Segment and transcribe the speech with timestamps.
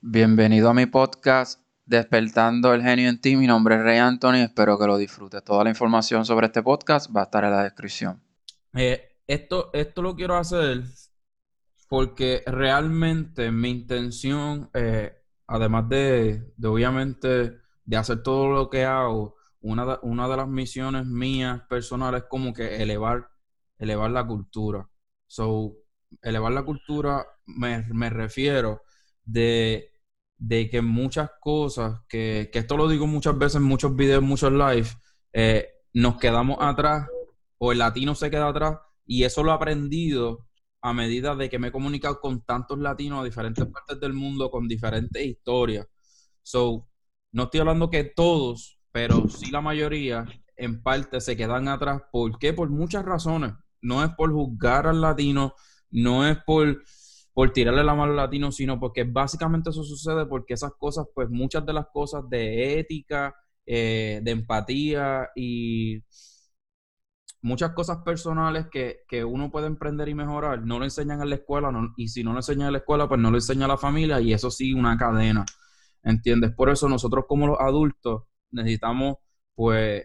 [0.00, 3.34] Bienvenido a mi podcast Despertando el Genio en ti.
[3.34, 4.44] Mi nombre es Rey Anthony.
[4.44, 5.42] Espero que lo disfrutes.
[5.42, 8.22] Toda la información sobre este podcast va a estar en la descripción.
[8.74, 10.84] Eh, esto, esto lo quiero hacer
[11.88, 15.16] porque realmente mi intención, eh,
[15.48, 21.06] además de, obviamente de hacer todo lo que hago, una de, una de las misiones
[21.06, 23.30] mías personales es como que elevar,
[23.78, 24.88] elevar la cultura.
[25.26, 25.74] So,
[26.22, 28.82] elevar la cultura me, me refiero
[29.28, 29.90] de,
[30.70, 34.88] que muchas cosas, que, esto lo digo muchas veces en muchos videos, muchos live,
[35.32, 37.08] eh, nos quedamos atrás
[37.58, 40.46] o el latino se queda atrás y eso lo he aprendido
[40.80, 44.50] a medida de que me he comunicado con tantos latinos a diferentes partes del mundo
[44.50, 45.86] con diferentes historias.
[46.42, 46.88] So,
[47.32, 50.24] no estoy hablando que todos, pero sí la mayoría
[50.56, 52.02] en parte se quedan atrás.
[52.12, 52.52] ¿Por qué?
[52.52, 53.52] Por muchas razones.
[53.80, 55.54] No es por juzgar al latino,
[55.90, 56.82] no es por
[57.38, 61.30] por tirarle la mano al latino, sino porque básicamente eso sucede porque esas cosas, pues
[61.30, 63.32] muchas de las cosas de ética,
[63.64, 66.02] eh, de empatía y
[67.40, 71.70] muchas cosas personales que, uno puede emprender y mejorar, no lo enseñan en la escuela,
[71.96, 74.32] y si no lo enseñan en la escuela, pues no lo enseña la familia, y
[74.32, 75.46] eso sí, una cadena,
[76.02, 76.52] ¿entiendes?
[76.56, 79.18] Por eso nosotros como los adultos necesitamos,
[79.54, 80.04] pues,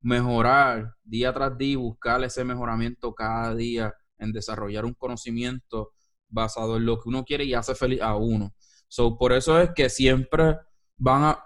[0.00, 5.93] mejorar día tras día, buscar ese mejoramiento cada día en desarrollar un conocimiento
[6.34, 8.54] basado en lo que uno quiere y hace feliz a uno.
[8.88, 10.56] So, por eso es que siempre
[10.96, 11.42] van a...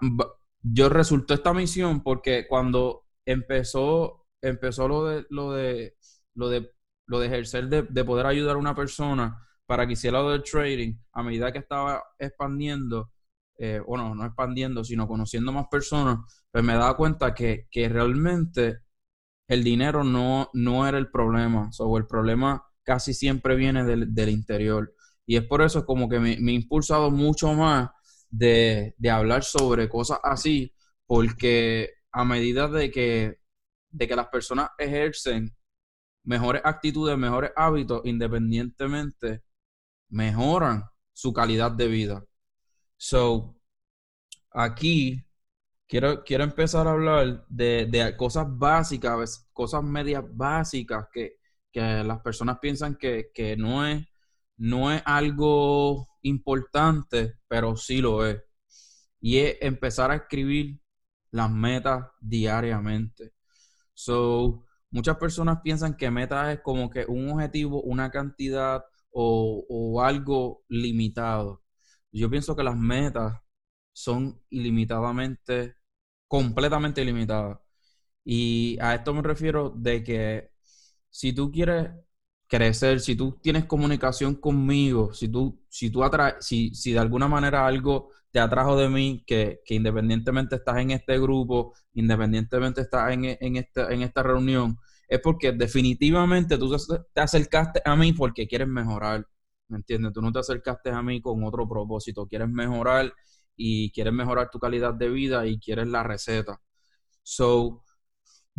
[0.61, 5.95] Yo resultó esta misión porque cuando empezó, empezó lo de, lo de,
[6.35, 6.71] lo de,
[7.07, 10.95] lo de ejercer de, poder ayudar a una persona para que hiciera lo del trading,
[11.13, 13.11] a medida que estaba expandiendo,
[13.57, 16.19] eh, bueno, no expandiendo, sino conociendo más personas,
[16.51, 18.79] pues me daba cuenta que, que realmente
[19.47, 21.71] el dinero no, no era el problema.
[21.71, 24.95] So, el problema casi siempre viene del, interior.
[25.27, 27.91] Y es por eso como que me, me he impulsado mucho más
[28.31, 30.73] de, hablar sobre cosas así,
[31.05, 33.39] porque a medida de que,
[33.91, 35.55] de que las personas ejercen
[36.23, 39.43] mejores actitudes, mejores hábitos, independientemente,
[40.09, 42.25] mejoran su calidad de vida.
[42.97, 43.55] So,
[44.49, 45.23] aquí
[45.87, 51.38] quiero, quiero empezar a hablar de, de cosas básicas, cosas medias básicas que,
[51.71, 54.05] que las personas piensan que, no, es,
[54.57, 58.41] no es algo importante, pero sí lo es.
[59.21, 60.81] Y es empezar a escribir
[61.31, 63.33] las metas diariamente.
[63.93, 70.01] So, muchas personas piensan que metas es como que un objetivo, una cantidad o, o
[70.03, 71.63] algo limitado.
[72.11, 73.39] Yo pienso que las metas
[73.93, 75.75] son ilimitadamente,
[76.27, 77.59] completamente ilimitadas.
[78.23, 80.51] Y a esto me refiero de que
[81.09, 81.89] si tú quieres
[82.47, 86.01] crecer, si tú tienes comunicación conmigo, si tú, si tú
[86.39, 91.19] si, si de alguna manera algo te atrajo de mí, que, independientemente estás en este
[91.19, 94.77] grupo, independientemente estás en, en, esta, en esta reunión,
[95.07, 96.75] es porque definitivamente tú
[97.13, 99.25] te acercaste a mí porque quieres mejorar,
[99.67, 100.13] ¿me entiendes?
[100.13, 103.11] Tú no te acercaste a mí con otro propósito, quieres mejorar
[103.55, 106.59] y quieres mejorar tu calidad de vida y quieres la receta.
[107.23, 107.83] So,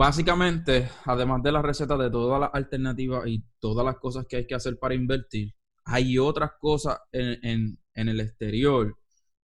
[0.00, 4.46] Básicamente, además de la receta de todas las alternativas y todas las cosas que hay
[4.46, 8.96] que hacer para invertir, hay otras cosas en, el exterior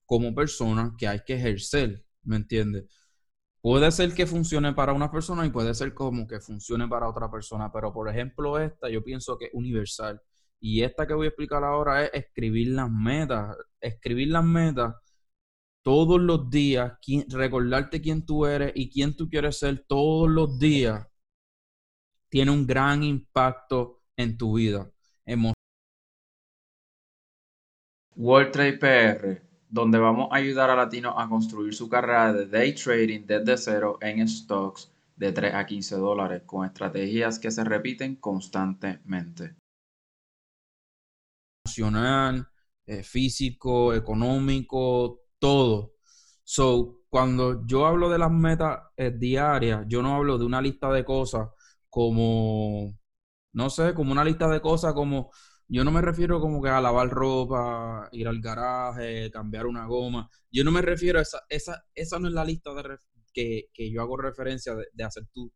[0.06, 2.86] como persona que hay que ejercer, ¿me entiendes?
[3.60, 7.32] Puede ser que funcione para una persona y puede ser como que funcione para otra
[7.32, 10.22] persona, pero por ejemplo esta yo pienso que es universal.
[10.60, 13.58] Y esta que voy a explicar ahora es escribir las metas.
[13.82, 14.94] Escribir las metas
[15.86, 16.94] todos los días,
[17.30, 21.08] recordarte quién tú eres y quién tú quieres ser todos los días,
[22.28, 24.92] tiene un gran impacto en tu vida.
[28.16, 32.74] World Trade PR, donde vamos a ayudar a latinos a construir su carrera de day
[32.74, 38.16] trading desde cero en stocks de 3 a 15 dólares con estrategias que se repiten
[38.16, 39.54] constantemente.
[41.64, 42.48] Emocional,
[42.88, 45.94] eh, físico, económico, todo.
[46.44, 50.92] So, cuando yo hablo de las metas eh, diarias, yo no hablo de una lista
[50.92, 51.50] de cosas
[51.90, 52.98] como,
[53.54, 55.32] no sé, como una lista de cosas como,
[55.68, 60.30] yo no me refiero como que a lavar ropa, ir al garaje, cambiar una goma.
[60.52, 62.72] Yo no me refiero a esa, esa, esa no es la lista
[63.34, 65.52] que, que, yo hago referencia de, hacer tus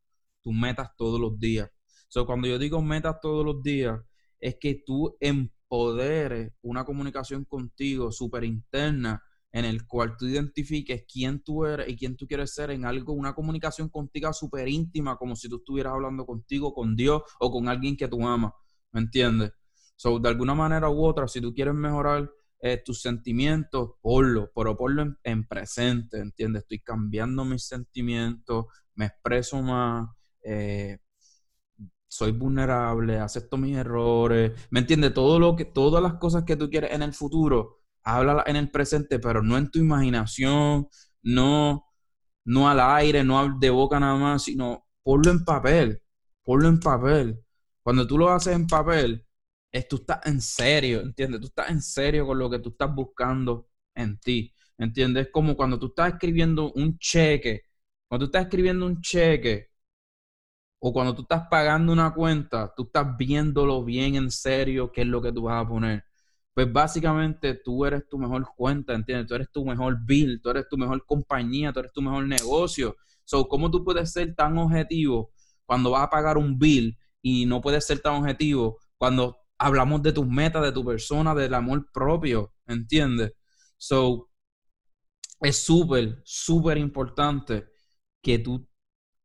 [0.53, 1.69] metas todos los días.
[2.07, 3.99] So, cuando yo digo metas todos los días,
[4.39, 11.41] es que tú empoderes una comunicación contigo súper interna en el cual tú identifiques quién
[11.41, 15.35] tú eres y quién tú quieres ser en algo, una comunicación contigo súper íntima, como
[15.35, 18.53] si tú estuvieras hablando contigo, con Dios o con alguien que tú amas,
[18.91, 19.51] ¿me entiendes?
[19.95, 22.29] So, de alguna manera u otra, si tú quieres mejorar
[22.61, 26.63] eh, tus sentimientos, ponlo, pero ponlo en, en, presente, ¿entiendes?
[26.63, 28.65] Estoy cambiando mis sentimientos,
[28.95, 30.09] me expreso más,
[30.43, 30.99] eh,
[32.07, 35.13] soy vulnerable, acepto mis errores, ¿me entiendes?
[35.13, 37.78] Todo lo que, todas las cosas que tú quieres en el futuro,
[38.15, 40.87] háblala en el presente, pero no en tu imaginación,
[41.23, 41.85] no,
[42.45, 46.01] no al aire, no de boca nada más, sino ponlo en papel,
[46.43, 47.39] ponlo en papel.
[47.83, 49.25] Cuando tú lo haces en papel,
[49.71, 51.41] es, tú estás en serio, ¿entiendes?
[51.41, 55.27] Tú estás en serio con lo que tú estás buscando en ti, ¿entiendes?
[55.27, 57.63] Es como cuando tú estás escribiendo un cheque,
[58.07, 59.69] cuando tú estás escribiendo un cheque
[60.79, 65.07] o cuando tú estás pagando una cuenta, tú estás viéndolo bien en serio qué es
[65.07, 66.03] lo que tú vas a poner.
[66.59, 69.27] Pues básicamente tú eres tu mejor cuenta, ¿entiendes?
[69.27, 72.97] Tú eres tu mejor bill, tú eres tu mejor compañía, tú eres tu mejor negocio.
[73.23, 75.31] So, ¿cómo tú puedes ser tan objetivo
[75.65, 80.11] cuando vas a pagar un bill y no puedes ser tan objetivo cuando hablamos de
[80.11, 83.31] tus metas, de tu persona, del amor propio, ¿entiendes?
[83.77, 84.29] So,
[85.39, 87.69] es súper, súper importante
[88.21, 88.67] que tú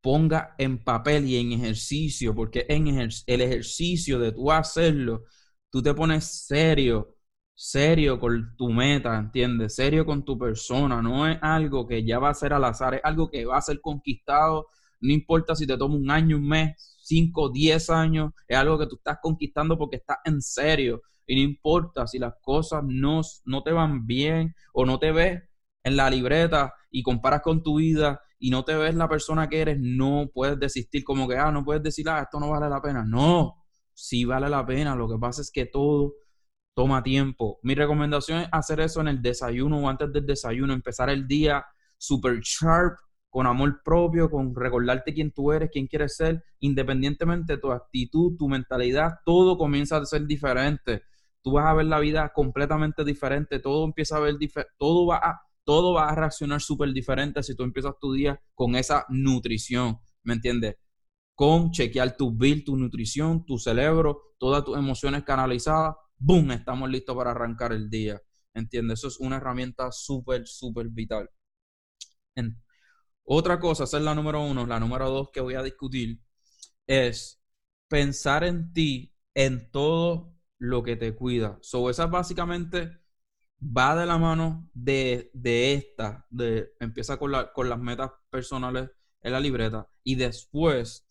[0.01, 5.25] pongas en papel y en ejercicio, porque en el ejercicio de tú hacerlo,
[5.69, 7.14] tú te pones serio,
[7.55, 9.77] serio con tu meta, ¿entiendes?
[9.77, 13.01] Serio con tu persona, no es algo que ya va a ser al azar, es
[13.05, 14.67] algo que va a ser conquistado,
[15.01, 18.87] no importa si te toma un año, un mes, 5, 10 años, es algo que
[18.87, 21.03] tú estás conquistando porque estás en serio.
[21.27, 25.43] Y no importa si las cosas no, no te van bien o no te ves
[25.83, 29.61] en la libreta y comparas con tu vida y no te ves la persona que
[29.61, 32.81] eres, no puedes desistir como que, ah, no puedes decir, ah, esto no vale la
[32.81, 33.05] pena.
[33.05, 34.95] No, sí vale la pena.
[34.97, 36.15] Lo que pasa es que todo
[36.75, 37.59] toma tiempo.
[37.63, 41.65] Mi recomendación es hacer eso en el desayuno o antes del desayuno, empezar el día
[41.97, 42.99] super sharp,
[43.35, 48.37] con amor propio, con recordarte quién tú eres, quién quieres ser, independientemente de tu actitud,
[48.39, 51.03] tu mentalidad, todo comienza a ser diferente.
[51.43, 54.37] Tú vas a ver la vida completamente diferente, todo empieza a ver
[54.79, 58.77] todo va a todo va a reaccionar súper diferente si tú empiezas tu día con
[58.77, 60.77] esa nutrición, ¿me entiendes?
[61.35, 66.53] Con chequear tu bill, tu nutrición, tu cerebro, todas tus emociones canalizadas, ¡boom!
[66.53, 68.21] Estamos listos para arrancar el día,
[68.55, 69.01] ¿entiendes?
[69.01, 71.29] Eso es una herramienta súper, súper vital.
[73.25, 74.67] Otra cosa, esa es la número uno.
[74.67, 76.21] La número dos que voy a discutir
[76.87, 77.43] es
[77.89, 81.59] pensar en ti en todo lo que te cuida.
[81.63, 83.01] So, esa básicamente
[83.61, 85.31] va de la mano de,
[85.75, 88.91] esta, de empieza con, con las metas personales
[89.23, 91.07] en la libreta y después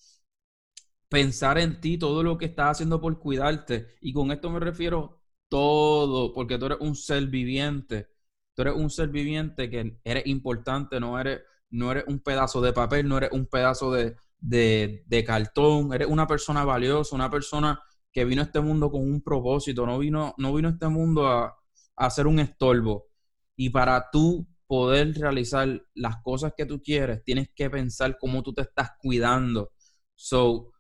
[1.13, 3.87] pensar en ti, todo lo que estás haciendo por cuidarte.
[4.01, 8.07] Y con esto me refiero todo, porque tú eres un ser viviente.
[8.55, 12.73] Tú eres un ser viviente que eres importante, no eres no eres un pedazo de
[12.73, 17.79] papel, no eres un pedazo de, cartón, eres una persona valiosa, una persona
[18.11, 21.27] que vino a este mundo con un propósito, no vino, no vino a este mundo
[21.27, 23.05] a, a hacer un estorbo.
[23.55, 28.53] Y para tú poder realizar las cosas que tú quieres, tienes que pensar cómo tú
[28.53, 29.71] te estás cuidando.
[30.15, 30.72] So,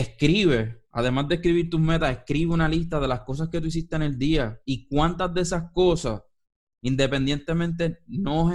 [0.00, 3.96] escribe, además de escribir tus metas, escribe una lista de las cosas que tú hiciste
[3.96, 6.22] en el día y cuántas de esas cosas
[6.86, 8.48] Independientemente, no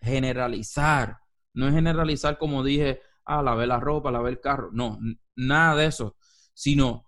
[0.00, 1.18] generalizar,
[1.54, 4.98] no es generalizar como dije, ah, lavé la ropa, lavé el carro, no,
[5.36, 6.16] nada de eso,
[6.52, 7.06] sino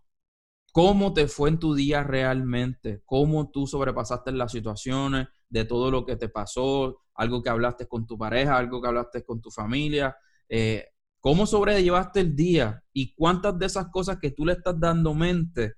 [0.73, 6.07] cómo te fue en tu día realmente, cómo tú sobrepasaste las situaciones, de todo lo
[6.07, 10.17] que te pasó, algo que hablaste con tu pareja, algo que hablaste con tu familia,
[10.49, 10.92] eh,
[11.23, 15.75] cómo sobrellevaste el día y cuántas de esas cosas que tú le estás dando mente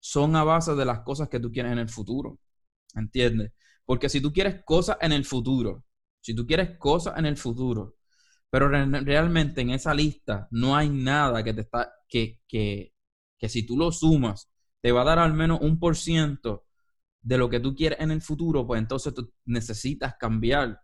[0.00, 2.38] son a base de las cosas que tú quieres en el futuro.
[2.94, 3.52] ¿Entiendes?
[3.84, 5.84] Porque si tú quieres cosas en el futuro,
[6.20, 7.96] si tú quieres cosas en el futuro,
[8.50, 12.94] pero realmente en esa lista no hay nada que te está, que, que,
[13.38, 14.50] que si tú lo sumas,
[14.80, 16.66] te va a dar al menos un por ciento
[17.22, 20.80] de lo que tú quieres en el futuro, pues entonces tú necesitas cambiar.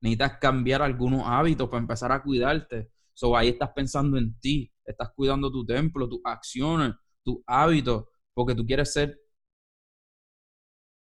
[0.00, 2.90] Necesitas cambiar algunos hábitos para empezar a cuidarte.
[3.16, 6.92] So, ahí estás pensando en ti, estás cuidando tu templo, tus acciones,
[7.24, 8.04] tus hábitos,
[8.34, 9.18] porque tú quieres ser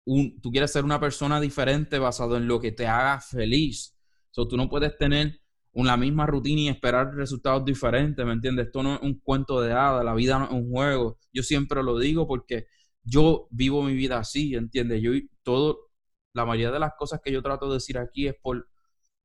[0.05, 3.97] tú quieres ser una persona diferente basado en lo que te haga feliz.
[4.31, 5.41] So, tú no puedes tener
[5.73, 8.67] una misma rutina y esperar resultados diferentes, ¿me entiendes?
[8.67, 11.19] Esto no es un cuento de hadas, la vida no es un juego.
[11.33, 12.67] Yo siempre lo digo porque
[13.05, 15.01] yo vivo mi vida así, ¿entiendes?
[15.03, 15.91] Yo todo,
[16.35, 18.69] la mayoría de las cosas que yo trato de decir aquí es por,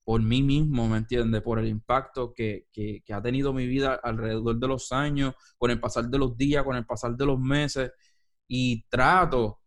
[0.08, 1.42] por mí mismo, ¿me entiendes?
[1.42, 5.82] Por el impacto que, que, ha tenido mi vida alrededor de los años, con el
[5.82, 7.92] pasar de los días, con el pasar de los meses.
[8.48, 9.60] Y trato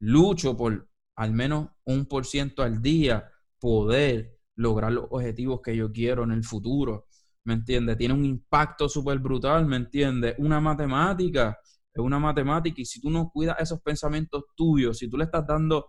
[0.00, 5.92] lucho por al menos un por ciento al día poder lograr los objetivos que yo
[5.92, 7.06] quiero en el futuro.
[7.44, 7.96] ¿Me entiendes?
[7.96, 10.34] Tiene un impacto súper brutal, ¿me entiendes?
[10.38, 11.56] Una matemática.
[11.92, 15.46] es una matemática y si tú no cuidas esos pensamientos tuyos, si tú le estás
[15.46, 15.88] dando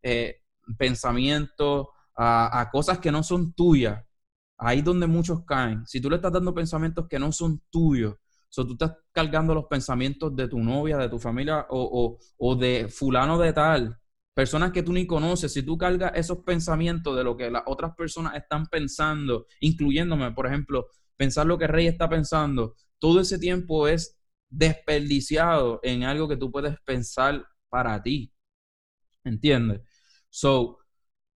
[0.00, 0.38] eh,
[0.78, 4.04] pensamientos a, cosas que no son tuyas,
[4.58, 5.86] ahí es donde muchos caen.
[5.86, 8.14] Si tú le estás dando pensamientos que no son tuyos,
[8.56, 12.88] o tú estás cargando los pensamientos de tu novia, de tu familia o, o de
[12.88, 13.98] fulano de tal,
[14.34, 17.94] personas que tú ni conoces, si tú cargas esos pensamientos de lo que las otras
[17.96, 23.88] personas están pensando, incluyéndome, por ejemplo, pensar lo que Rey está pensando, todo ese tiempo
[23.88, 28.32] es desperdiciado en algo que tú puedes pensar para ti.
[29.24, 29.82] ¿Entiendes?
[30.30, 30.78] So,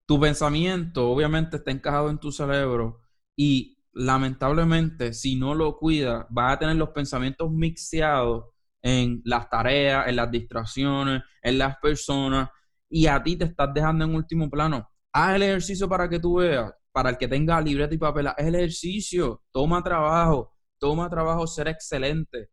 [0.06, 3.02] tu pensamiento obviamente está encajado en tu cerebro
[3.36, 8.46] y lamentablemente si no lo cuidas vas a tener los pensamientos mixeados
[8.82, 12.50] en las tareas, en las distracciones, en las personas
[12.90, 14.88] y a ti te estás dejando en último plano.
[15.12, 18.36] Haz el ejercicio para que tú veas, para el que tenga libreta y papel, haz
[18.38, 22.50] el ejercicio, toma trabajo, toma trabajo ser excelente.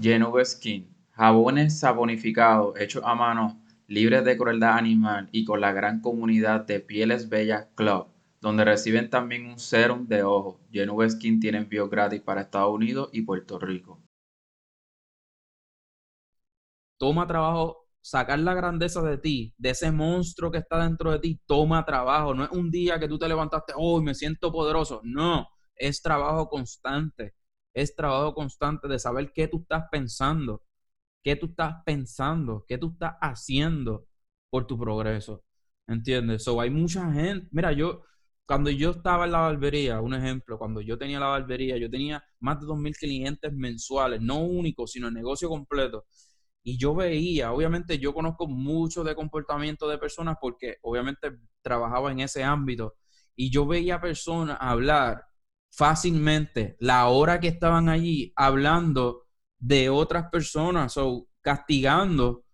[0.00, 6.00] Genuve Skin, jabones sabonificados hechos a mano, libres de crueldad animal y con la gran
[6.00, 8.08] comunidad de Pieles Bellas Club,
[8.40, 10.60] donde reciben también un serum de ojo.
[10.70, 14.00] Genuve Skin tiene envío gratis para Estados Unidos y Puerto Rico.
[16.98, 21.40] Toma trabajo sacar la grandeza de ti, de ese monstruo que está dentro de ti,
[21.46, 22.34] toma trabajo.
[22.34, 25.00] No es un día que tú te levantaste, hoy me siento poderoso.
[25.04, 27.34] No, es trabajo constante.
[27.74, 30.62] Es trabajo constante de saber qué tú estás pensando,
[31.26, 34.06] qué tú estás pensando, qué tú estás haciendo
[34.48, 35.42] por tu progreso.
[35.88, 36.44] ¿Entiendes?
[36.44, 37.48] So, hay mucha gente.
[37.50, 38.04] Mira, yo,
[38.46, 42.22] cuando yo estaba en la barbería, un ejemplo, cuando yo tenía la barbería, yo tenía
[42.38, 46.06] más de 2.000 clientes mensuales, no únicos, sino el negocio completo.
[46.62, 52.20] Y yo veía, obviamente yo conozco mucho de comportamiento de personas porque obviamente trabajaba en
[52.20, 52.94] ese ámbito
[53.34, 55.24] y yo veía personas hablar
[55.72, 59.25] fácilmente la hora que estaban allí hablando
[59.58, 62.44] de otras personas o castigando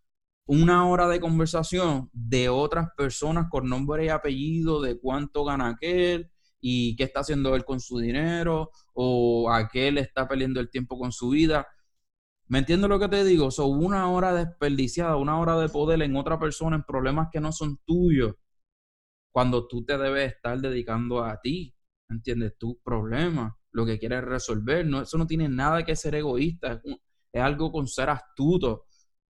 [0.46, 6.30] una hora de conversación de otras personas con nombre y apellido de cuánto gana aquel
[6.60, 11.12] y qué está haciendo él con su dinero o aquel está perdiendo el tiempo con
[11.12, 11.66] su vida.
[12.48, 13.50] ¿Me entiendes lo que te digo?
[13.50, 17.52] Son una hora desperdiciada, una hora de poder en otra persona en problemas que no
[17.52, 18.34] son tuyos,
[19.32, 21.74] cuando tú te debes estar dedicando a ti,
[22.08, 22.56] ¿me entiendes?
[22.58, 24.86] Tus problemas, lo que quieres resolver.
[24.86, 26.80] No, eso no tiene nada que ser egoísta,
[27.32, 28.86] es, algo con ser astuto.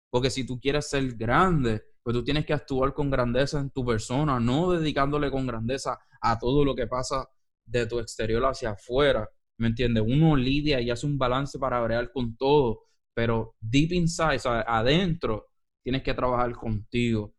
[0.10, 3.86] Porque si tú quieres ser grande, pues tú tienes que actuar con grandeza en tu
[3.86, 7.28] persona, no dedicándole con grandeza a todo lo que pasa
[7.66, 9.30] de tu exterior hacia afuera.
[9.58, 10.04] ¿Me entiendes?
[10.06, 12.82] Uno lidia y hace un balance para bregar con todo
[13.13, 15.50] pero deep inside, o sea, adentro,
[15.84, 17.34] tienes que trabajar contigo.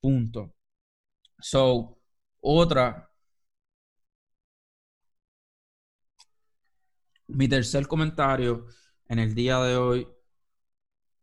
[0.00, 0.54] Punto.
[1.40, 1.98] So,
[2.40, 3.10] otra.
[7.28, 8.66] Mi tercer comentario
[9.08, 10.08] en el día de hoy.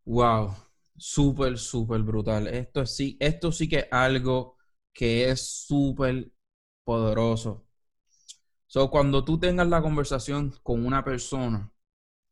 [0.05, 0.53] Wow,
[0.98, 2.48] súper, súper brutal.
[2.48, 4.57] Esto sí, esto sí que es algo
[4.93, 6.31] que es súper
[6.83, 7.65] poderoso.
[8.67, 11.69] So, cuando tú tengas la conversación con una persona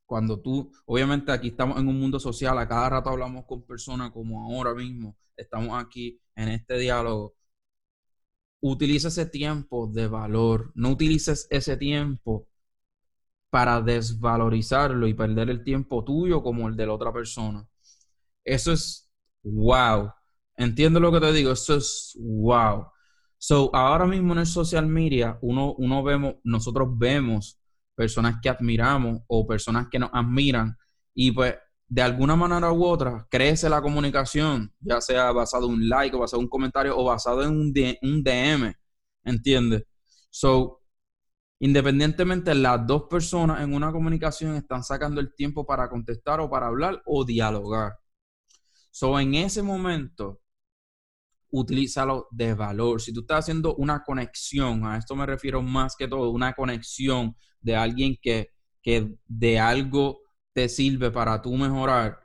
[0.05, 4.11] cuando tú, obviamente aquí estamos en un mundo social, a cada rato hablamos con personas
[4.11, 7.35] como ahora mismo, estamos aquí en este diálogo.
[8.61, 12.47] Utiliza ese tiempo de valor, no utilices ese tiempo
[13.51, 17.67] para desvalorizarlo y perder el tiempo tuyo como el de la otra persona.
[18.43, 19.11] Eso es
[19.43, 20.11] wow.
[20.55, 22.87] Entiendo lo que te digo, eso es wow.
[23.37, 27.59] So, ahora mismo en el social media, uno, uno vemos, nosotros vemos
[27.95, 30.77] personas que admiramos o personas que nos admiran
[31.13, 31.55] y pues
[31.87, 36.19] de alguna manera u otra crece la comunicación, ya sea basado en un like o
[36.19, 38.73] basado en un comentario o basado en un, un DM,
[39.25, 39.83] ¿entiendes?
[40.29, 40.80] So,
[41.61, 46.67] independientemente, las dos personas en una comunicación están sacando el tiempo para contestar o para
[46.67, 47.93] hablar o dialogar.
[48.91, 50.41] So, en ese momento,
[51.51, 53.01] utilízalo de valor.
[53.01, 57.35] Si tú estás haciendo una conexión, a esto me refiero más que todo, una conexión
[57.61, 58.49] de alguien que,
[58.81, 60.21] que de algo
[60.53, 62.19] te sirve para tú mejorar,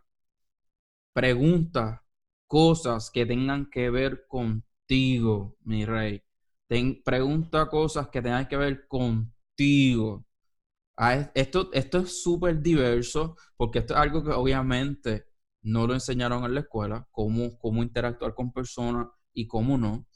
[1.13, 2.05] pregunta
[2.47, 6.23] cosas que tengan que ver contigo, mi rey.
[7.05, 10.25] Pregunta cosas que tengan que ver contigo.
[10.97, 15.27] Ah, esto, esto es súper diverso porque esto es algo que obviamente
[15.63, 20.07] no lo enseñaron en la escuela, cómo, cómo interactuar con personas y cómo no.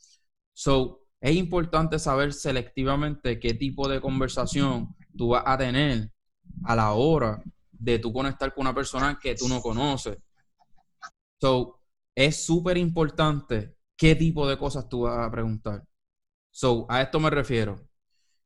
[0.55, 6.11] So, es importante saber selectivamente qué tipo de conversación tú vas a tener
[6.65, 7.43] a la hora
[7.73, 10.19] de tú conectar con una persona que tú no conoces.
[11.41, 11.81] So,
[12.15, 15.85] es súper importante qué tipo de cosas tú vas a preguntar.
[16.51, 17.81] So, a esto me refiero.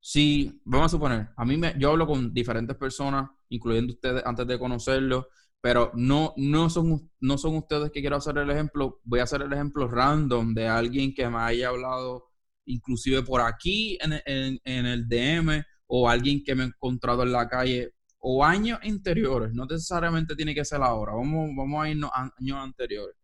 [0.00, 4.46] Si, vamos a suponer, a mí me, yo hablo con diferentes personas incluyendo ustedes antes
[4.46, 5.28] de conocerlo,
[5.60, 9.42] pero no, no, son, no son ustedes que quiero hacer el ejemplo, voy a hacer
[9.42, 12.26] el ejemplo random de alguien que me haya hablado
[12.66, 17.48] inclusive por aquí en, en el DM o alguien que me he encontrado en la
[17.48, 17.94] calle
[18.26, 22.58] o años anteriores, no necesariamente tiene que ser ahora, vamos, vamos a irnos a años
[22.58, 23.16] anteriores.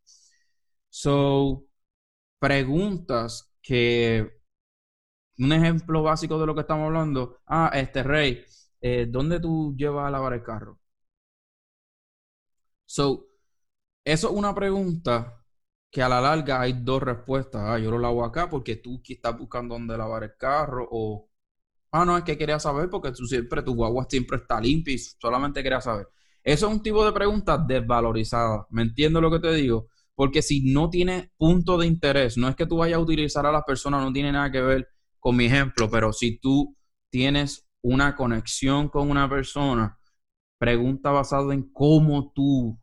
[0.90, 1.64] So,
[2.38, 4.39] preguntas que,
[5.40, 8.44] un ejemplo básico de lo que estamos hablando, ah, este rey,
[8.80, 10.78] eh, ¿dónde tú llevas a lavar el carro?
[12.86, 13.26] So,
[14.04, 15.44] eso es una pregunta
[15.90, 17.62] que a la larga hay dos respuestas.
[17.66, 21.28] Ah, yo lo lavo acá porque tú estás buscando dónde lavar el carro o
[21.92, 24.98] Ah, no, es que quería saber porque tú siempre, tu guagua siempre está limpia y
[24.98, 26.08] solamente quería saber.
[26.44, 28.66] Eso es un tipo de pregunta desvalorizada.
[28.70, 29.88] ¿Me entiendo lo que te digo?
[30.14, 33.52] Porque si no tiene punto de interés, no es que tú vayas a utilizar a
[33.52, 34.88] las personas, no tiene nada que ver
[35.20, 36.76] con mi ejemplo, pero si tú
[37.10, 39.98] tienes una conexión con una persona,
[40.58, 42.78] pregunta basado en cómo tú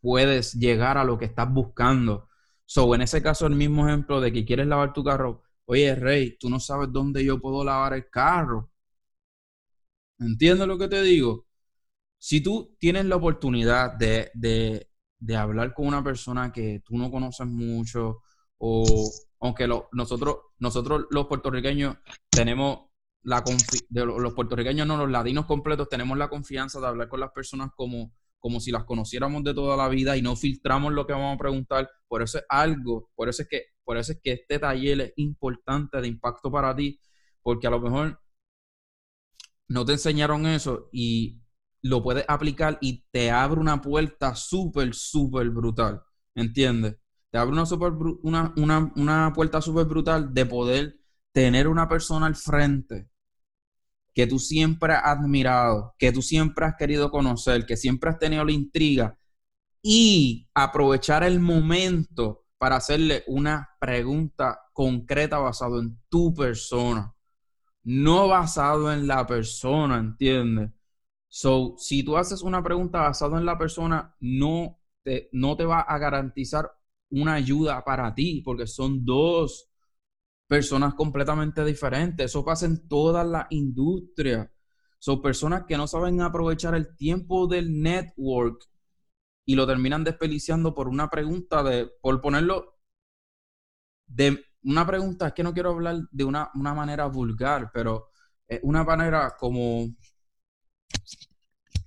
[0.00, 2.28] puedes llegar a lo que estás buscando.
[2.66, 6.36] So, en ese caso, el mismo ejemplo de que quieres lavar tu carro, Oye, Rey,
[6.38, 8.70] tú no sabes dónde yo puedo lavar el carro.
[10.18, 11.46] ¿Entiendes lo que te digo?
[12.18, 17.46] Si tú tienes la oportunidad de, de, hablar con una persona que tú no conoces
[17.46, 18.22] mucho,
[18.58, 18.84] o
[19.40, 21.96] aunque nosotros, nosotros los puertorriqueños
[22.30, 22.90] tenemos
[23.22, 23.44] la
[23.90, 28.12] los puertorriqueños, no los latinos completos, tenemos la confianza de hablar con las personas como
[28.38, 31.38] como si las conociéramos de toda la vida y no filtramos lo que vamos a
[31.38, 31.88] preguntar.
[32.08, 35.12] Por eso es algo, por eso es que, por eso es que este taller es
[35.14, 36.98] importante de impacto para ti,
[37.40, 38.20] porque a lo mejor
[39.68, 41.40] no te enseñaron eso y
[41.82, 46.02] lo puedes aplicar y te abre una puerta súper, súper brutal.
[46.34, 46.96] ¿Entiendes?
[47.32, 47.56] Te abre
[48.94, 51.00] una, puerta súper brutal de poder
[51.32, 53.08] tener una persona al frente
[54.12, 58.44] que tú siempre has admirado, que tú siempre has querido conocer, que siempre has tenido
[58.44, 59.18] la intriga
[59.80, 67.14] y aprovechar el momento para hacerle una pregunta concreta basado en tu persona,
[67.82, 70.70] no basado en la persona, ¿entiendes?
[71.28, 75.80] So, si tú haces una pregunta basada en la persona, no te, no te va
[75.80, 76.70] a garantizar
[77.12, 79.70] una ayuda para ti, porque son dos
[80.46, 82.26] personas completamente diferentes.
[82.26, 84.50] Eso pasa en toda la industria.
[84.98, 88.64] Son personas que no saben aprovechar el tiempo del network
[89.44, 92.78] y lo terminan desperdiciando por una pregunta de, por ponerlo,
[94.06, 98.10] de una pregunta, es que no quiero hablar de una, una manera vulgar, pero
[98.46, 99.88] es una manera como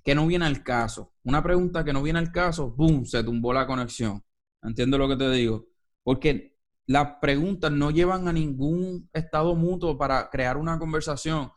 [0.04, 1.14] que no viene al caso.
[1.24, 3.06] Una pregunta que no viene al caso, ¡boom!
[3.06, 4.22] Se tumbó la conexión.
[4.66, 5.66] ¿Entiendes lo que te digo?
[6.02, 11.50] Porque las preguntas no llevan a ningún estado mutuo para crear una conversación.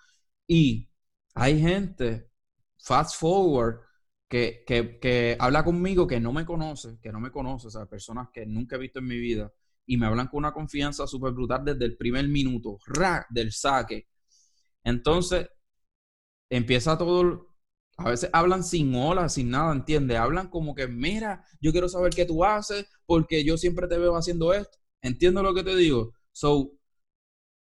[0.48, 0.90] Y
[1.36, 2.32] hay gente,
[2.78, 3.82] fast forward,
[4.28, 8.30] que, que, habla conmigo que no me conoce, que no me conoce, o sea, personas
[8.32, 9.52] que nunca he visto en mi vida,
[9.86, 14.08] y me hablan con una confianza súper brutal desde el primer minuto, ra, del saque.
[14.84, 15.50] Entonces,
[16.50, 17.49] empieza todo,
[18.00, 20.18] a veces hablan sin hola, sin nada, ¿entiendes?
[20.18, 24.16] Hablan como que, mira, yo quiero saber qué tú haces, porque yo siempre te veo
[24.16, 24.78] haciendo esto.
[25.02, 26.14] Entiendo lo que te digo.
[26.32, 26.72] So,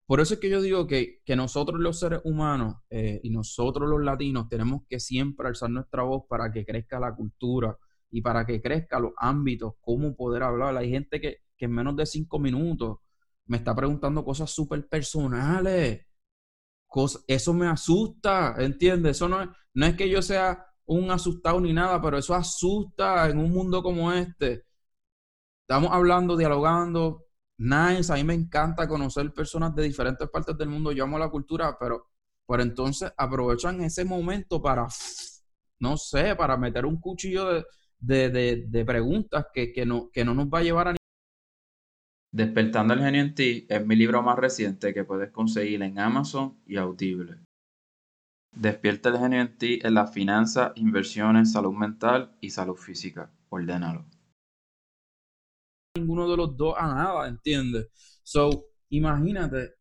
[0.06, 4.02] por eso es que yo digo que, nosotros los seres humanos eh, y nosotros los
[4.04, 7.78] latinos tenemos que siempre alzar nuestra voz para que crezca la cultura
[8.10, 10.75] y para que crezca los ámbitos, cómo poder hablar.
[10.78, 12.97] Hay gente que, en menos de cinco minutos
[13.45, 16.06] me está preguntando cosas súper personales.
[17.28, 19.17] Eso me asusta, ¿entiendes?
[19.17, 23.30] Eso no es, no es que yo sea un asustado ni nada, pero eso asusta
[23.30, 24.65] en un mundo como este.
[25.62, 27.25] Estamos hablando, dialogando,
[27.58, 31.30] nice, a mí me encanta conocer personas de diferentes partes del mundo, yo amo la
[31.30, 32.08] cultura, pero
[32.45, 34.88] por entonces aprovechan ese momento para,
[35.80, 37.63] no sé, para meter un cuchillo
[37.99, 40.99] de, preguntas que, no, que no nos va a llevar a
[42.32, 46.60] Despertando el genio en ti es mi libro más reciente que puedes conseguir en Amazon
[46.65, 47.38] y Audible.
[48.52, 53.32] Despierta el genio en ti en las finanzas, inversiones, salud mental y salud física.
[53.50, 54.06] Ordénalo
[55.96, 57.88] ninguno de los dos a nada, ¿entiendes?
[58.24, 59.74] So, imagínate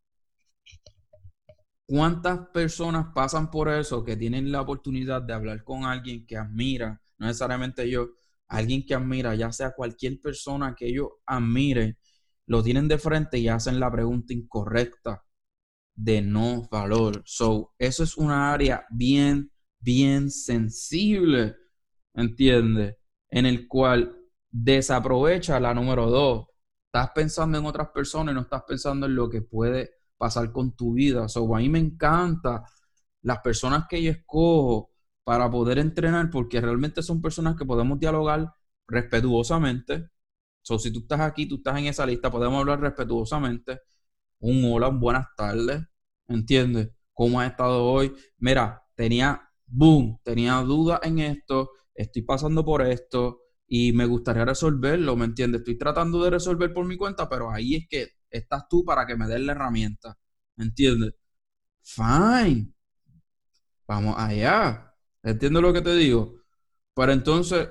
[1.86, 7.00] cuántas personas pasan por eso que tienen la oportunidad de hablar con alguien que admira,
[7.18, 8.08] no necesariamente yo,
[8.48, 11.96] alguien que admira, ya sea cualquier persona que ellos admiren,
[12.48, 15.22] lo tienen de frente y hacen la pregunta incorrecta
[15.94, 17.22] de no valor.
[17.26, 21.56] So, eso es una área bien, bien sensible,
[22.14, 22.96] ¿entiendes?
[23.30, 24.16] En el cual
[24.50, 26.46] desaprovecha la número dos.
[26.86, 30.74] Estás pensando en otras personas y no estás pensando en lo que puede pasar con
[30.74, 31.28] tu vida.
[31.28, 32.64] So, a mí me encanta
[33.22, 34.90] las personas que yo escojo
[35.22, 38.50] para poder entrenar, porque realmente son personas que podemos dialogar
[38.86, 40.08] respetuosamente.
[40.68, 43.80] So, si tú estás aquí, tú estás en esa lista, podemos hablar respetuosamente.
[44.40, 45.82] Un hola, un buenas tardes,
[46.26, 46.90] ¿entiendes?
[47.14, 48.14] ¿Cómo has estado hoy?
[48.36, 55.16] Mira, tenía, boom, tenía dudas en esto, estoy pasando por esto y me gustaría resolverlo,
[55.16, 55.60] ¿me entiendes?
[55.60, 59.16] Estoy tratando de resolver por mi cuenta, pero ahí es que estás tú para que
[59.16, 60.18] me des la herramienta,
[60.56, 61.14] ¿me entiendes?
[61.82, 62.74] Fine,
[63.86, 66.42] vamos allá, ¿entiendes lo que te digo?
[66.94, 67.70] Pero entonces,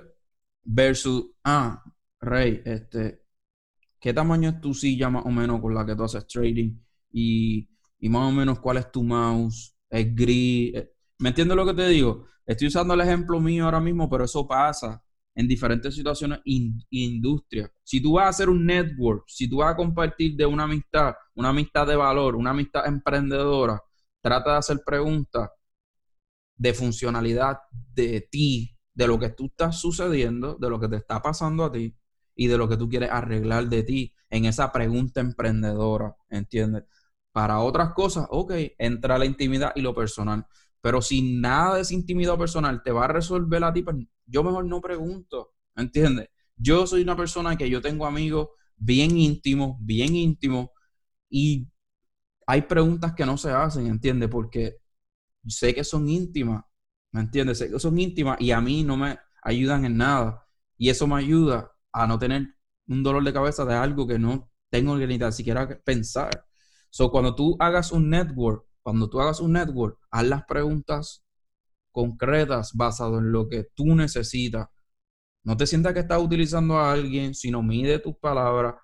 [0.64, 1.84] versus, ah,
[2.28, 3.22] Rey, este,
[4.00, 6.78] ¿qué tamaño es tu silla más o menos con la que tú haces trading?
[7.12, 11.66] Y, y más o menos cuál es tu mouse, es gris, eh, ¿me entiendes lo
[11.66, 12.26] que te digo?
[12.46, 15.04] Estoy usando el ejemplo mío ahora mismo, pero eso pasa
[15.36, 17.72] en diferentes situaciones in, industria.
[17.84, 21.14] Si tú vas a hacer un network, si tú vas a compartir de una amistad,
[21.36, 23.82] una amistad de valor, una amistad emprendedora,
[24.22, 25.50] trata de hacer preguntas
[26.56, 27.58] de funcionalidad
[27.94, 31.72] de ti, de lo que tú estás sucediendo, de lo que te está pasando a
[31.72, 31.96] ti
[32.38, 36.84] y de lo que tú quieres arreglar de ti en esa pregunta emprendedora, ¿entiendes?
[37.32, 40.46] Para otras cosas, ok, entra la intimidad y lo personal.
[40.80, 43.98] Pero si nada de esa intimidad personal te va a resolver a ti, pues
[44.28, 46.30] yo mejor no pregunto, ¿entiendes?
[46.56, 50.70] Yo soy una persona que yo tengo amigos bien íntimos, bien íntimos,
[51.30, 51.68] y
[52.48, 54.30] hay preguntas que no se hacen, ¿entiendes?
[54.30, 54.78] Porque
[55.48, 56.64] sé que son íntimas,
[57.12, 57.58] ¿me entiendes?
[57.60, 60.46] Sé que son íntimas y a mí no me ayudan en nada.
[60.78, 61.72] Y eso me ayuda
[62.02, 62.48] a no tener
[62.88, 66.46] un dolor de cabeza de algo que no tengo que ni siquiera pensar.
[66.90, 71.24] So, cuando tú hagas un network, cuando tú hagas un network, haz las preguntas
[71.92, 74.68] concretas basado en lo que tú necesitas.
[75.44, 78.76] No te sientas que estás utilizando a alguien, sino mide tus palabras,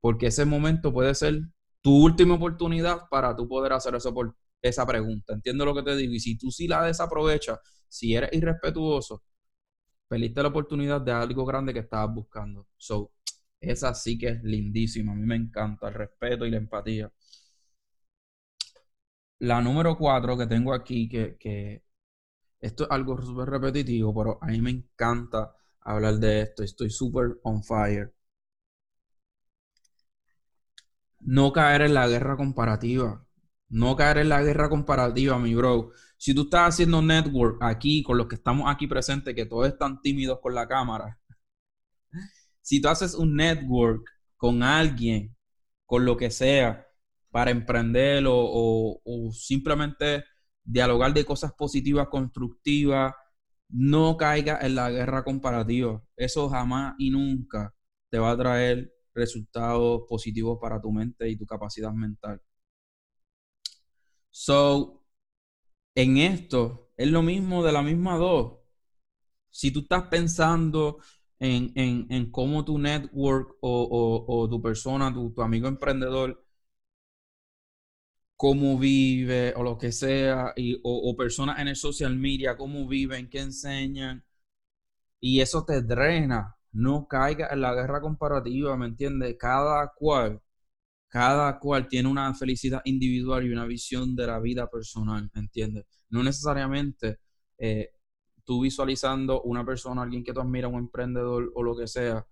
[0.00, 1.40] porque ese momento puede ser
[1.82, 5.34] tu última oportunidad para tú poder hacer eso por esa pregunta.
[5.34, 6.14] Entiendo lo que te digo.
[6.14, 9.22] Y si tú sí la desaprovechas, si eres irrespetuoso,
[10.08, 12.66] perdiste la oportunidad de algo grande que estabas buscando.
[12.76, 13.12] So,
[13.60, 15.12] esa sí que es lindísima.
[15.12, 17.12] A mí me encanta el respeto y la empatía.
[19.38, 21.82] La número cuatro que tengo aquí, que, que
[22.60, 26.62] esto es algo súper repetitivo, pero a mí me encanta hablar de esto.
[26.64, 28.14] Estoy súper on fire.
[31.38, 33.25] No caer en la guerra comparativa.
[33.68, 35.90] No caer en la guerra comparativa, mi bro.
[36.16, 40.00] Si tú estás haciendo network aquí con los que estamos aquí presentes, que todos están
[40.02, 41.18] tímidos con la cámara.
[42.60, 44.04] Si tú haces un network
[44.36, 45.36] con alguien,
[45.86, 46.86] con lo que sea,
[47.30, 50.24] para emprender o, o simplemente
[50.64, 53.14] dialogar de cosas positivas, constructivas,
[53.68, 56.02] no caiga en la guerra comparativa.
[56.16, 57.74] Eso jamás y nunca
[58.10, 62.40] te va a traer resultados positivos para tu mente y tu capacidad mental.
[64.38, 65.02] So,
[65.94, 68.58] en esto es lo mismo de la misma dos.
[69.50, 70.98] Si tú estás pensando
[71.38, 76.44] en, cómo tu network o, tu persona, tu, tu amigo emprendedor
[78.36, 83.28] cómo vive o lo que sea, y, o, personas en el social media, cómo viven,
[83.30, 84.24] qué enseñan,
[85.20, 86.56] y eso te drena.
[86.72, 89.36] No caiga en la guerra comparativa, ¿me entiendes?
[89.38, 90.42] Cada cual,
[91.08, 95.84] cada cual tiene una felicidad individual y una visión de la vida personal, ¿me entiendes?
[96.10, 97.18] No necesariamente
[97.58, 97.90] eh,
[98.44, 102.26] tú visualizando una persona, alguien que tú admiras, un emprendedor o lo que sea,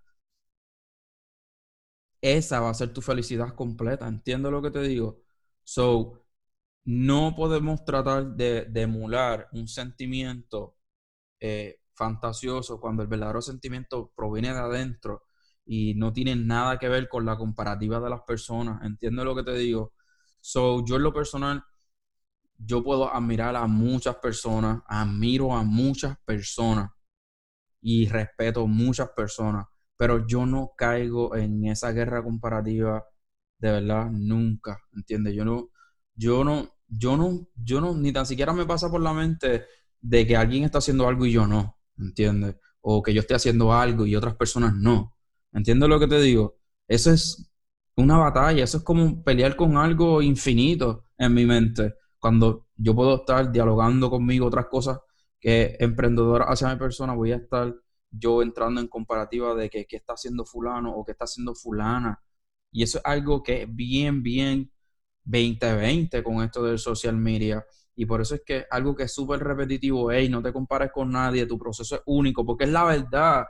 [2.20, 4.08] esa va a ser tu felicidad completa.
[4.08, 5.22] ¿Entiendes lo que te digo?
[5.62, 6.24] So,
[6.84, 10.76] no podemos tratar de, emular un sentimiento
[11.40, 15.24] eh, fantasioso cuando el verdadero sentimiento proviene de adentro
[15.66, 18.82] y no tiene nada que ver con la comparativa de las personas.
[18.84, 19.92] ¿Entiendes lo que te digo?
[20.40, 21.64] So, yo en lo personal,
[22.58, 26.90] yo puedo admirar a muchas personas, admiro a muchas personas
[27.80, 33.04] y respeto muchas personas, pero yo no caigo en esa guerra comparativa
[33.58, 35.34] de verdad, nunca, ¿entiendes?
[35.34, 35.70] Yo no,
[36.14, 39.64] yo no, yo no, yo no, ni tan siquiera me pasa por la mente
[40.00, 42.56] de que alguien está haciendo algo y yo no, ¿entiendes?
[42.82, 45.16] O que yo esté haciendo algo y otras personas no.
[45.54, 46.56] ¿Entiendes lo que te digo?
[46.88, 47.50] Eso es
[47.96, 51.94] una batalla, eso es como pelear con algo infinito en mi mente.
[52.18, 54.98] Cuando yo puedo estar dialogando conmigo otras cosas
[55.40, 57.74] que emprendedoras hacia mi persona, voy a estar
[58.10, 62.20] yo entrando en comparativa de que qué está haciendo fulano o qué está haciendo fulana
[62.72, 64.70] y eso es algo que es bien, bien
[65.24, 67.64] 2020 con esto del social media.
[67.96, 71.10] Y por eso es que algo que es súper repetitivo, hey, no te compares con
[71.12, 73.44] nadie, tu proceso es único, porque es la verdad.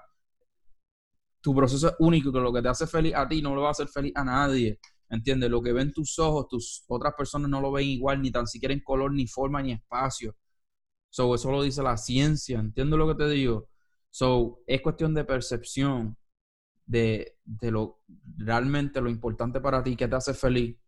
[1.44, 3.68] Tu proceso es único, que lo que te hace feliz a ti no lo va
[3.68, 4.80] a hacer feliz a nadie.
[5.11, 5.50] ¿Entiendes?
[5.50, 8.72] Lo que ven tus ojos, tus otras personas no lo ven igual, ni tan siquiera
[8.72, 10.35] en color, ni forma, ni espacio.
[11.11, 13.68] So, eso lo dice la ciencia, ¿entiendes lo que te digo?
[14.11, 16.16] So, es cuestión de percepción
[16.87, 18.00] de, de lo
[18.38, 20.78] realmente lo importante para ti, que te hace feliz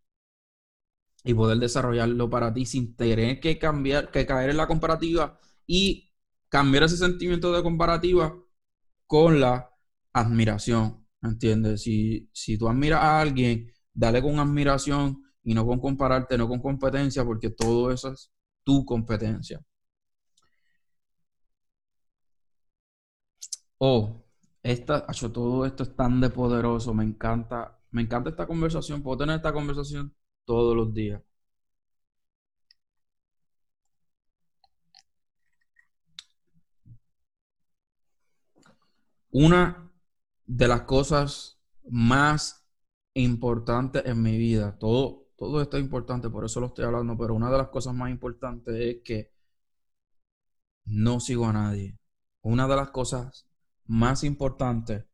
[1.22, 6.14] y poder desarrollarlo para ti sin tener que cambiar, que caer en la comparativa y
[6.48, 8.34] cambiar ese sentimiento de comparativa
[9.06, 9.75] con la
[10.20, 11.82] admiración, ¿entiendes?
[11.82, 16.60] Si, si tú admiras a alguien, dale con admiración y no con compararte, no con
[16.60, 18.30] competencia, porque todo eso es
[18.64, 19.60] tu competencia.
[23.78, 24.22] Oh,
[24.62, 29.36] esta, todo esto es tan de poderoso, me encanta, me encanta esta conversación, puedo tener
[29.36, 31.22] esta conversación todos los días.
[39.30, 39.85] Una
[40.46, 42.66] de las cosas más
[43.14, 47.34] importantes en mi vida, todo, todo esto es importante, por eso lo estoy hablando, pero
[47.34, 49.32] una de las cosas más importantes es que
[50.84, 51.98] no sigo a nadie.
[52.42, 53.46] Una de las cosas
[53.86, 55.04] más importantes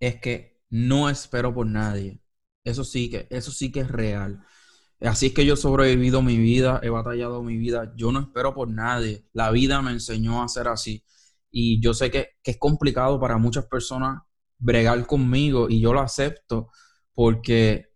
[0.00, 2.20] es que no espero por nadie.
[2.64, 4.44] Eso sí que, eso sí que es real.
[5.00, 7.92] Así es que yo he sobrevivido mi vida, he batallado mi vida.
[7.96, 9.28] Yo no espero por nadie.
[9.32, 11.04] La vida me enseñó a ser así.
[11.50, 14.22] Y yo sé que, es complicado para muchas personas
[14.58, 16.70] bregar conmigo y yo lo acepto
[17.14, 17.88] porque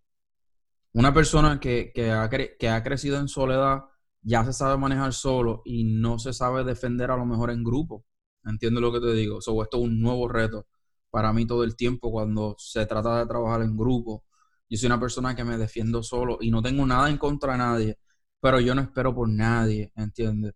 [0.93, 3.81] una persona que, ha, que ha crecido en soledad
[4.21, 8.05] ya se sabe manejar solo y no se sabe defender a lo mejor en grupo.
[8.43, 9.41] ¿Entiendes lo que te digo?
[9.41, 10.67] So, esto es un nuevo reto
[11.09, 14.23] para mí todo el tiempo cuando se trata de trabajar en grupo
[14.71, 17.57] yo soy una persona que me defiendo solo y no tengo nada en contra de
[17.59, 17.99] nadie,
[18.39, 20.53] pero yo no espero por nadie, ¿entiendes?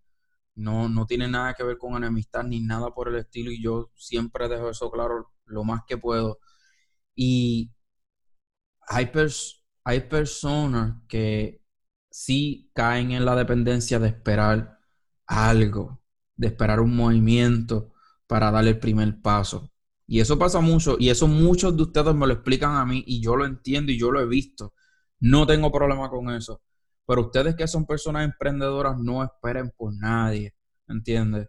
[0.56, 3.92] No, no tiene nada que ver con enemistad ni nada por el estilo y yo
[3.96, 6.40] siempre dejo eso claro lo más que puedo.
[7.16, 7.72] Y
[8.88, 9.12] hay,
[9.84, 11.62] hay personas que
[12.10, 14.80] sí caen en la dependencia de esperar
[15.28, 16.02] algo,
[16.36, 17.94] de esperar un movimiento
[18.28, 19.72] para dar el primer paso.
[20.08, 23.22] Y eso pasa mucho, y eso muchos de ustedes me lo explican a mí, y
[23.22, 24.74] yo lo entiendo y yo lo he visto.
[25.20, 26.62] No tengo problema con eso.
[27.08, 30.54] Pero ustedes que son personas emprendedoras, no esperen por nadie,
[30.88, 31.44] ¿entiendes?